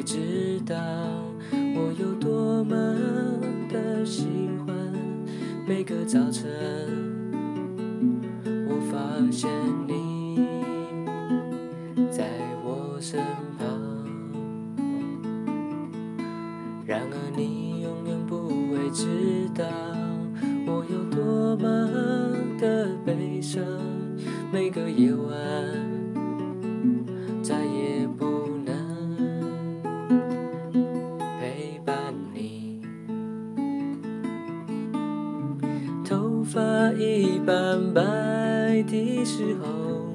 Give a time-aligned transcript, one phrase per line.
[0.00, 0.74] 会知道
[1.52, 2.74] 我有多么
[3.68, 4.24] 的喜
[4.64, 4.74] 欢。
[5.68, 6.48] 每个早晨，
[8.66, 8.98] 我发
[9.30, 9.50] 现
[9.86, 10.46] 你
[12.10, 12.30] 在
[12.64, 13.20] 我身
[13.58, 13.68] 旁。
[16.86, 19.66] 然而，你永远不会知道
[20.66, 21.68] 我有多么
[22.58, 23.62] 的悲伤。
[24.50, 25.19] 每个夜晚。
[36.10, 36.58] 头发
[36.94, 38.02] 一般白
[38.88, 40.12] 的时候，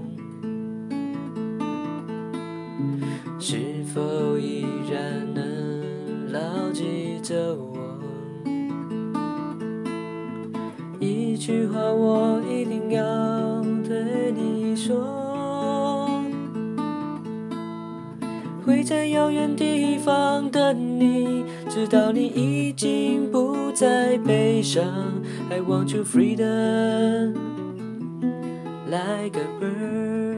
[3.40, 7.78] 是否依然能牢记着我？
[11.00, 15.15] 一句话我一定要对你说。
[18.66, 24.84] 会在遥远地方等你，直到你已经不再悲伤。
[25.52, 27.36] I want you freedom
[28.90, 30.35] like a bird.